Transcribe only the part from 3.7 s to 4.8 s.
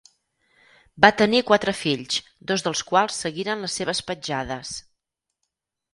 seves petjades.